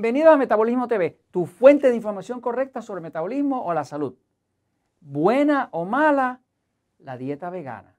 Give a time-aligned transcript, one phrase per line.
[0.00, 4.14] Bienvenido a Metabolismo TV, tu fuente de información correcta sobre metabolismo o la salud.
[5.00, 6.40] Buena o mala,
[7.00, 7.96] la dieta vegana.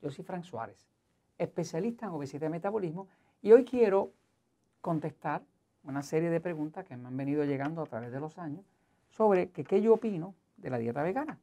[0.00, 0.86] Yo soy Frank Suárez,
[1.36, 3.08] especialista en obesidad y metabolismo,
[3.42, 4.12] y hoy quiero
[4.80, 5.42] contestar
[5.82, 8.64] una serie de preguntas que me han venido llegando a través de los años
[9.08, 11.40] sobre qué yo opino de la dieta vegana.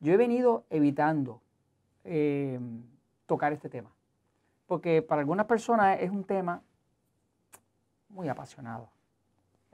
[0.00, 1.42] Yo he venido evitando
[2.02, 2.58] eh,
[3.26, 3.92] tocar este tema,
[4.66, 6.60] porque para algunas personas es un tema
[8.08, 8.95] muy apasionado.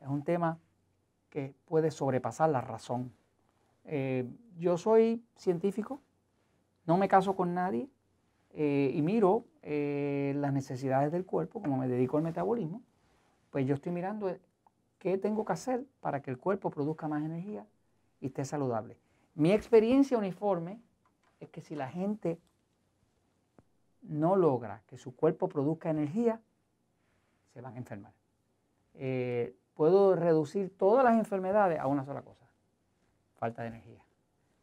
[0.03, 0.59] Es un tema
[1.31, 3.13] que puede sobrepasar la razón.
[3.85, 6.01] Eh, yo soy científico,
[6.87, 7.89] no me caso con nadie
[8.51, 12.83] eh, y miro eh, las necesidades del cuerpo, como me dedico al metabolismo,
[13.51, 14.37] pues yo estoy mirando
[14.99, 17.65] qué tengo que hacer para que el cuerpo produzca más energía
[18.21, 18.99] y esté saludable.
[19.35, 20.81] Mi experiencia uniforme
[21.39, 22.41] es que si la gente
[24.03, 26.41] no logra que su cuerpo produzca energía,
[27.53, 28.13] se van a enfermar.
[29.83, 32.47] Puedo reducir todas las enfermedades a una sola cosa,
[33.35, 34.01] falta de energía.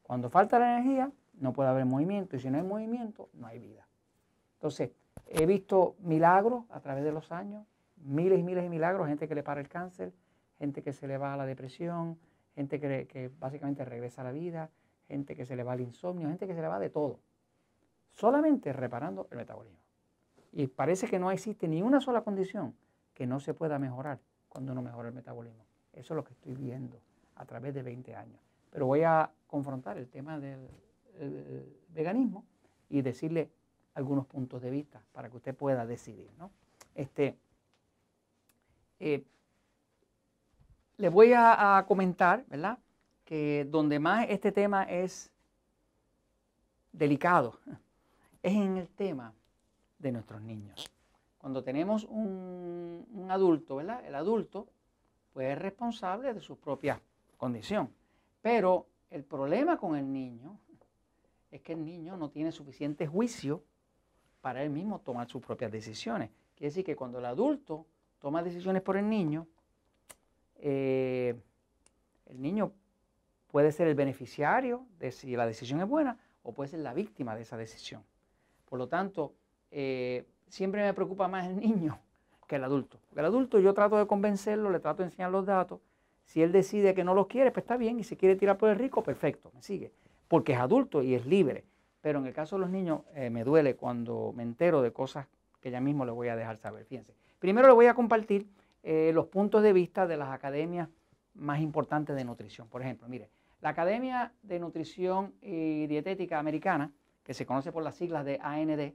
[0.02, 3.59] Cuando falta la energía, no puede haber movimiento y si no hay movimiento, no hay
[3.59, 3.86] vida.
[4.53, 4.92] Entonces,
[5.28, 7.66] he visto milagros a través de los años,
[7.98, 10.14] miles y miles de milagros, gente que le para el cáncer,
[10.58, 12.17] gente que se le va a la depresión,
[12.56, 14.70] gente que, básicamente regresa a la vida,
[15.09, 17.20] gente que se le va al insomnio, gente que se le va de todo.
[18.14, 19.80] Solamente reparando el metabolismo.
[20.54, 22.73] Y parece que no existe ni una sola condición
[23.14, 25.64] que no se pueda mejorar cuando uno mejora el metabolismo.
[25.94, 27.00] Eso es lo que estoy viendo
[27.36, 28.39] a través de 20 años.
[28.69, 30.67] Pero voy a confrontar el tema del
[31.89, 32.45] veganismo
[32.89, 33.50] y decirle
[33.94, 36.30] algunos puntos de vista para que usted pueda decidir.
[36.95, 37.38] Este,
[39.00, 39.23] eh,
[40.97, 42.77] le voy a, comentar, ¿verdad?
[43.25, 45.31] Que donde más este tema es
[46.92, 47.60] delicado
[48.43, 49.33] es en el tema
[49.98, 50.89] de nuestros niños.
[51.39, 54.05] Cuando tenemos un, adulto, ¿verdad?
[54.05, 54.67] El adulto
[55.33, 57.02] pues es responsable de su propia
[57.38, 57.94] condición.
[58.42, 60.60] Pero el problema con el niño
[61.52, 63.64] es que el niño no tiene suficiente juicio
[64.42, 66.30] para él mismo tomar sus propias decisiones.
[66.55, 67.86] Quiere decir que cuando el adulto
[68.20, 69.48] toma decisiones por el niño,
[70.55, 71.39] eh,
[72.26, 72.73] el niño
[73.48, 77.36] puede ser el beneficiario de si la decisión es buena o puede ser la víctima
[77.36, 78.04] de esa decisión.
[78.66, 79.33] Por lo tanto,
[79.72, 81.99] eh, siempre me preocupa más el niño
[82.48, 82.99] que el adulto.
[83.15, 85.80] el adulto yo trato de convencerlo, le trato de enseñar los datos.
[86.23, 87.99] Si él decide que no los quiere, pues está bien.
[87.99, 89.93] Y si quiere tirar por el rico, perfecto, me sigue.
[90.27, 91.64] Porque es adulto y es libre.
[92.02, 95.27] Pero en el caso de los niños, eh, me duele cuando me entero de cosas
[95.61, 96.86] que ya mismo le voy a dejar saber.
[96.86, 97.14] Fíjense.
[97.39, 98.48] Primero le voy a compartir
[98.83, 100.89] eh, los puntos de vista de las academias
[101.36, 102.67] más importantes de nutrición.
[102.67, 103.30] Por ejemplo, mire,
[103.61, 106.92] la Academia de Nutrición y Dietética Americana,
[107.23, 108.93] que se conoce por las siglas de AND,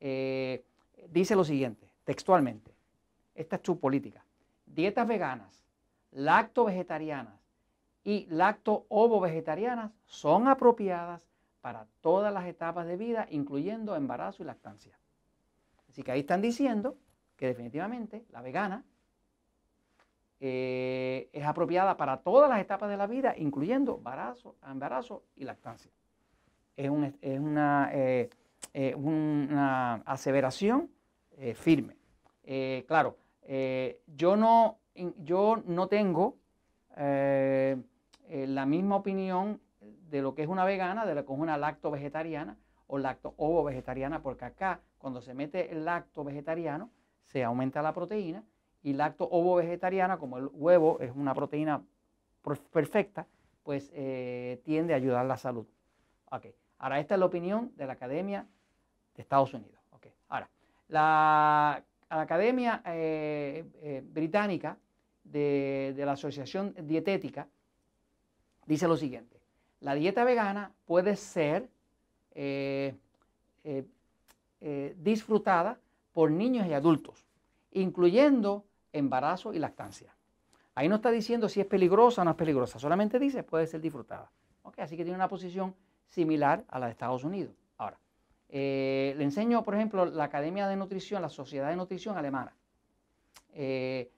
[0.00, 0.64] eh,
[1.08, 2.74] dice lo siguiente, textualmente,
[3.34, 4.24] esta es su política,
[4.66, 5.64] dietas veganas,
[6.12, 7.40] lacto-vegetarianas
[8.04, 11.28] y lacto-ovo-vegetarianas son apropiadas
[11.60, 14.98] para todas las etapas de vida, incluyendo embarazo y lactancia.
[15.88, 16.96] Así que ahí están diciendo
[17.36, 18.84] que definitivamente la vegana
[20.40, 25.90] eh, es apropiada para todas las etapas de la vida, incluyendo embarazo, embarazo y lactancia.
[26.76, 28.30] Es, una, eh,
[28.72, 30.90] eh, una aseveración
[31.32, 31.96] eh, firme.
[32.44, 33.16] Eh, claro,
[34.06, 34.78] yo, no,
[35.18, 36.36] yo no tengo
[36.96, 41.90] la misma opinión de lo que es una vegana, de lo que es una lacto
[41.90, 46.90] vegetariana o lacto ovo vegetariana, porque acá cuando se mete el lacto vegetariano
[47.24, 48.44] se aumenta la proteína
[48.82, 51.82] y lacto ovo vegetariana, como el huevo es una proteína
[52.70, 53.26] perfecta,
[53.64, 53.90] pues
[54.62, 55.66] tiende a ayudar la salud.
[56.30, 56.54] Okay.
[56.78, 58.46] Ahora, esta es la opinión de la Academia
[59.14, 59.80] de Estados Unidos.
[60.30, 60.48] Ahora,
[60.88, 64.76] la, Academia eh, eh, Británica
[65.22, 67.46] de, la Asociación Dietética
[68.66, 69.40] dice lo siguiente,
[69.80, 71.68] la dieta vegana puede ser
[72.32, 72.94] eh,
[74.96, 75.78] disfrutada
[76.12, 77.24] por niños y adultos,
[77.72, 80.14] incluyendo embarazo y lactancia.
[80.74, 83.80] Ahí no está diciendo si es peligrosa o no es peligrosa, solamente dice puede ser
[83.80, 84.30] disfrutada.
[84.76, 85.74] Así que tiene una posición
[86.08, 87.59] similar a la de Estados Unidos.
[88.52, 92.52] Eh, le enseño, por ejemplo, la Academia de Nutrición, la Sociedad de Nutrición Alemana.
[93.52, 94.10] Eh,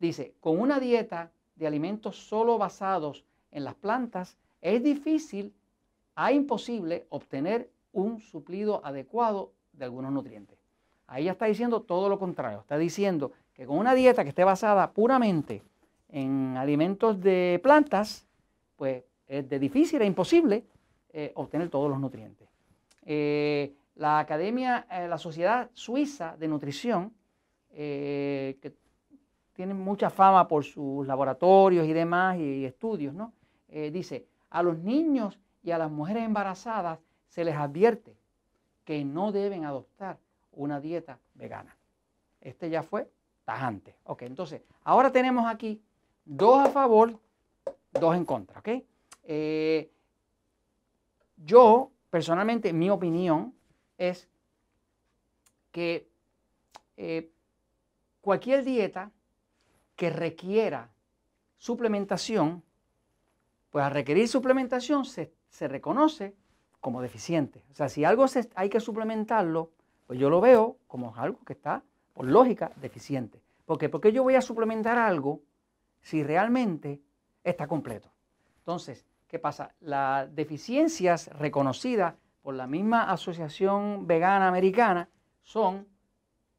[0.00, 5.54] dice, con una dieta de alimentos solo basados en las plantas, es difícil
[6.16, 10.58] a imposible obtener un suplido adecuado de algunos nutrientes.
[11.06, 12.60] Ahí ya está diciendo todo lo contrario.
[12.60, 15.62] Está diciendo que con una dieta que esté basada puramente
[16.08, 18.26] en alimentos de plantas,
[18.76, 20.64] pues es de difícil e imposible
[21.12, 22.48] eh, obtener todos los nutrientes.
[23.06, 27.14] Eh, la Academia, eh, la Sociedad Suiza de Nutrición,
[27.70, 28.74] que
[29.56, 33.32] tienen mucha fama por sus laboratorios y demás y, estudios, ¿no?
[33.68, 38.14] Eh, dice, a los niños y a las mujeres embarazadas se les advierte
[38.84, 40.18] que no deben adoptar
[40.52, 41.74] una dieta vegana.
[42.40, 43.10] Este ya fue
[43.44, 43.96] tajante.
[44.04, 45.82] Ok, entonces, ahora tenemos aquí
[46.26, 47.18] dos a favor,
[47.92, 48.68] dos en contra, ¿ok?
[49.24, 49.90] Eh,
[51.38, 53.54] yo, personalmente, mi opinión
[53.98, 54.26] es
[55.70, 56.08] que
[56.96, 57.30] eh,
[58.22, 59.12] cualquier dieta
[59.96, 60.90] que requiera
[61.58, 62.62] suplementación,
[63.68, 65.30] pues al requerir suplementación se,
[65.60, 66.34] reconoce
[66.80, 67.62] como deficiente.
[67.70, 68.24] O sea, si algo
[68.54, 69.72] hay que suplementarlo,
[70.06, 71.84] pues yo lo veo como algo que está,
[72.14, 73.42] por lógica, deficiente.
[73.66, 73.90] ¿Por qué?
[73.90, 75.42] Porque yo voy a suplementar algo
[76.00, 77.02] si realmente
[77.44, 78.10] está completo.
[78.60, 79.74] Entonces, ¿qué pasa?
[79.80, 85.08] Las deficiencias reconocidas por la misma Asociación Vegana Americana
[85.42, 85.86] son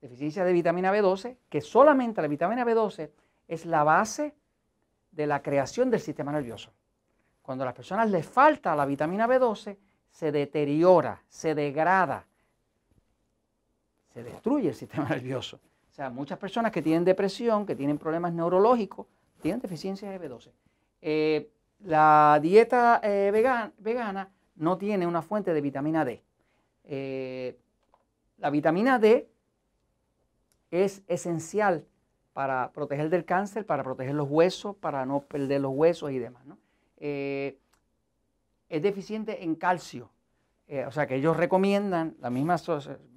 [0.02, 3.10] deficiencia de vitamina B12, que solamente la vitamina B12
[3.48, 4.36] es la base
[5.12, 6.72] de la creación del sistema nervioso.
[7.42, 9.78] Cuando a las personas les falta la vitamina B12,
[10.10, 12.25] se deteriora, se degrada,
[14.14, 15.60] se destruye el sistema nervioso.
[15.90, 19.08] O sea, muchas personas que tienen depresión, que tienen problemas neurológicos,
[19.42, 20.52] tienen deficiencia de B12.
[21.02, 23.31] Eh, la dieta eh,
[23.77, 26.24] vegana, no tiene una fuente de vitamina D.
[26.83, 27.57] Eh,
[28.38, 29.29] la vitamina D
[30.71, 31.85] es esencial
[32.33, 36.44] para proteger del cáncer, para proteger los huesos, para no perder los huesos y demás.
[36.97, 37.59] Eh,
[38.69, 40.12] es deficiente en calcio,
[40.88, 42.57] o sea que ellos recomiendan, la misma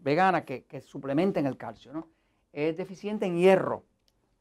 [0.00, 2.06] vegana, que, suplementen el calcio.
[2.52, 3.84] Es deficiente en hierro,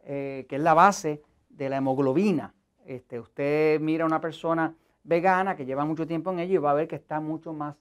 [0.03, 2.53] que es la base de la hemoglobina.
[2.89, 6.71] Este, usted mira a una persona vegana que lleva mucho tiempo en ello y va
[6.71, 7.75] a ver que está mucho más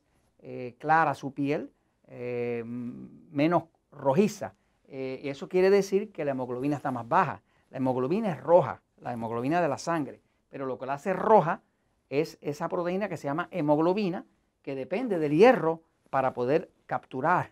[0.78, 1.70] clara su piel,
[2.08, 4.55] menos rojiza.
[4.88, 7.43] Eh, y eso quiere decir que la hemoglobina está más baja.
[7.70, 11.60] La hemoglobina es roja, la hemoglobina de la sangre, pero lo que la hace roja
[12.08, 14.25] es esa proteína que se llama hemoglobina,
[14.62, 17.50] que depende del hierro para poder capturar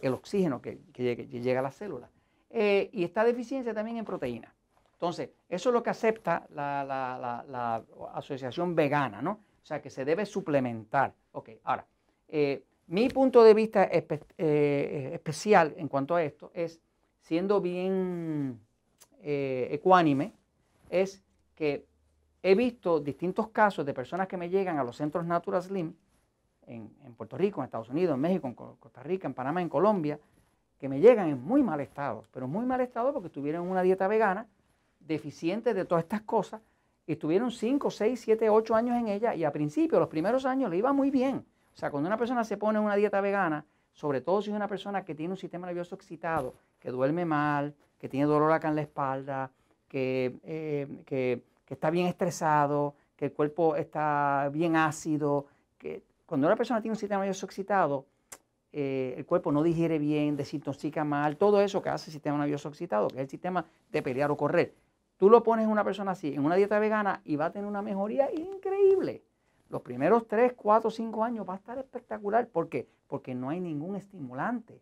[0.00, 2.08] el oxígeno que, llega a la célula.
[2.50, 4.54] Eh, y está deficiencia también en proteína.
[4.96, 7.84] Entonces, eso es lo que acepta la,
[8.14, 9.32] asociación vegana, ¿no?
[9.62, 11.12] O sea, que se debe suplementar.
[11.32, 11.86] Ok, ahora,
[12.28, 16.80] eh, mi punto de vista eh, especial en cuanto a esto es,
[17.20, 18.58] siendo bien
[19.20, 20.32] eh, ecuánime,
[20.88, 21.22] es
[21.54, 21.84] que
[22.42, 25.94] he visto distintos casos de personas que me llegan a los centros Natural Slim
[26.66, 30.18] en, Puerto Rico, en Estados Unidos, en México, en Costa Rica, en Panamá, en Colombia,
[30.78, 33.82] que me llegan en muy mal estado, pero muy mal estado porque estuvieron en una
[33.82, 34.46] dieta vegana,
[35.06, 36.60] deficiente de todas estas cosas,
[37.06, 40.78] estuvieron 5, 6, 7, 8 años en ella y a principio, los primeros años, le
[40.78, 41.44] iba muy bien
[41.76, 44.56] o sea, cuando una persona se pone en una dieta vegana, sobre todo si es
[44.56, 48.68] una persona que tiene un sistema nervioso excitado, que duerme mal, que tiene dolor acá
[48.68, 49.50] en la espalda,
[49.86, 56.80] que, eh, está bien estresado, que el cuerpo está bien ácido, que cuando una persona
[56.80, 58.06] tiene un sistema nervioso excitado,
[58.72, 62.70] eh, el cuerpo no digiere bien, desintoxica mal, todo eso que hace el sistema nervioso
[62.70, 64.72] excitado, que es el sistema de pelear o correr.
[65.16, 67.66] Tú lo pones en una persona así, en una dieta vegana, y va a tener
[67.66, 69.22] una mejoría increíble
[69.68, 72.48] los primeros 3, 4, 5 años va a estar espectacular.
[72.48, 72.88] ¿Por qué?
[73.08, 74.80] Porque no hay ningún estimulante,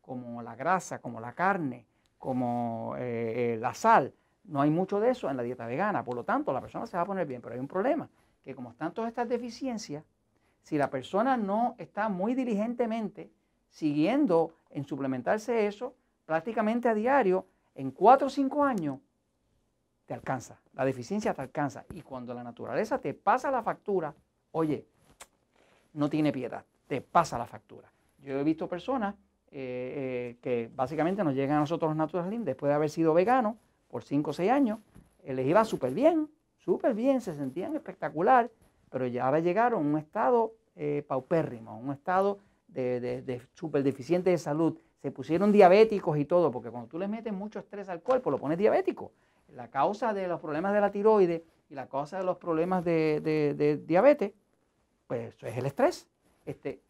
[0.00, 1.86] como la grasa, como la carne,
[2.18, 4.14] como eh, eh, la sal.
[4.44, 6.02] No hay mucho de eso en la dieta vegana.
[6.04, 7.42] Por lo tanto, la persona se va a poner bien.
[7.42, 8.08] Pero hay un problema,
[8.42, 10.04] que como están todas estas deficiencias,
[10.62, 13.30] si la persona no está muy diligentemente
[13.68, 18.98] siguiendo en suplementarse eso, prácticamente a diario, en 4 o 5 años,
[20.14, 21.84] alcanza, la deficiencia te alcanza.
[21.94, 24.14] Y cuando la naturaleza te pasa la factura,
[24.52, 24.86] oye,
[25.94, 27.90] no tiene piedad, te pasa la factura.
[28.18, 29.14] Yo he visto personas
[29.50, 33.56] eh, eh, que básicamente nos llegan a nosotros los Natural después de haber sido veganos
[33.88, 34.78] por 5 o 6 años,
[35.24, 38.50] eh, les iba súper bien, súper bien, se sentían espectacular,
[38.90, 40.54] pero ya ahora llegaron a un estado
[41.06, 44.78] paupérrimo, un estado de, de súper deficiente de salud.
[45.02, 48.38] Se pusieron diabéticos y todo, porque cuando tú les metes mucho estrés al cuerpo, lo
[48.38, 49.12] pones diabético
[49.54, 53.82] la causa de los problemas de la tiroides y la causa de los problemas de,
[53.86, 54.32] diabetes,
[55.06, 56.08] pues eso es el estrés.
[56.44, 56.80] Este,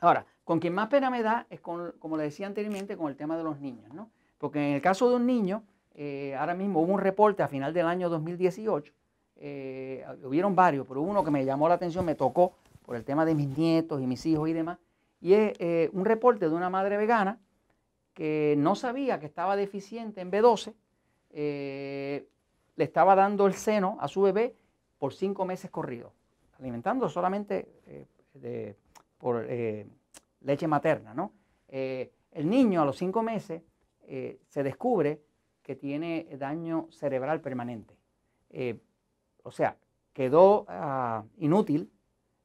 [0.00, 3.16] ahora, con quien más pena me da es con, como le decía anteriormente, con el
[3.16, 4.10] tema de los niños, ¿no?
[4.38, 5.62] Porque en el caso de un niño,
[5.94, 8.92] eh, ahora mismo hubo un reporte a final del año 2018,
[9.38, 13.24] eh, hubieron varios, pero uno que me llamó la atención, me tocó por el tema
[13.24, 14.78] de mis nietos y mis hijos y demás,
[15.20, 17.38] y es eh, un reporte de una madre vegana
[18.14, 20.74] que no sabía que estaba deficiente en B12
[21.38, 22.26] eh,
[22.76, 24.56] le estaba dando el seno a su bebé
[24.96, 26.10] por cinco meses corridos,
[26.58, 27.68] alimentando solamente
[28.42, 28.74] eh,
[29.18, 29.86] por eh,
[30.40, 31.30] leche materna.
[31.68, 33.60] el niño a los cinco meses
[34.48, 35.20] se descubre
[35.62, 37.94] que tiene daño cerebral permanente.
[39.42, 39.76] O sea,
[40.14, 41.90] quedó ah, inútil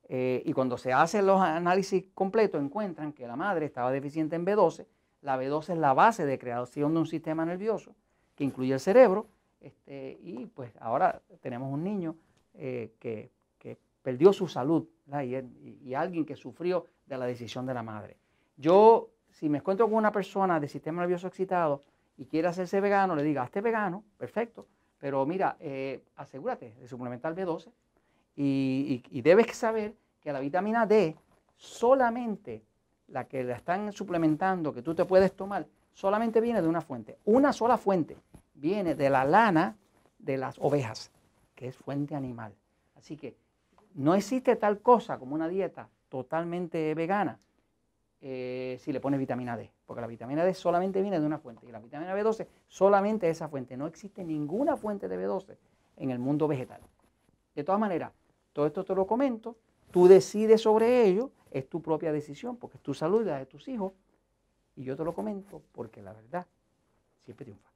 [0.09, 4.85] y cuando se hacen los análisis completos encuentran que la madre estaba deficiente en B12.
[5.21, 7.95] La B12 es la base de creación de un sistema nervioso
[8.41, 9.27] que incluye el cerebro.
[9.59, 12.15] Este, y pues ahora tenemos un niño
[12.55, 13.29] eh, que,
[14.01, 14.87] perdió su salud
[15.23, 18.17] y, alguien que sufrió de la decisión de la madre.
[18.57, 21.83] Yo, si me encuentro con una persona de sistema nervioso excitado
[22.17, 24.65] y quiere hacerse vegano, le diga, hazte vegano, perfecto,
[24.97, 27.71] pero mira, eh, asegúrate de suplementar B12
[28.35, 31.15] y, debes saber que la vitamina D
[31.57, 32.63] solamente
[33.07, 37.17] la que la están suplementando, que tú te puedes tomar, solamente viene de una fuente.
[37.25, 38.17] Una sola fuente
[38.53, 39.75] viene de la lana
[40.19, 41.11] de las ovejas,
[41.55, 42.53] que es fuente animal.
[42.95, 43.35] Así que
[43.95, 47.39] no existe tal cosa como una dieta totalmente vegana
[48.23, 51.65] eh, si le pones vitamina D, porque la vitamina D solamente viene de una fuente
[51.65, 53.75] y la vitamina B12 solamente esa fuente.
[53.75, 55.57] No existe ninguna fuente de B12
[55.97, 56.81] en el mundo vegetal.
[57.55, 58.11] De todas maneras,
[58.53, 59.57] todo esto te lo comento,
[59.89, 63.47] tú decides sobre ello, es tu propia decisión, porque es tu salud y la de
[63.47, 63.93] tus hijos,
[64.75, 66.45] y yo te lo comento porque la verdad
[67.19, 67.69] siempre triunfa.